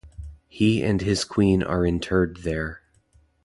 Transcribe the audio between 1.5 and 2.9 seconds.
are interred there.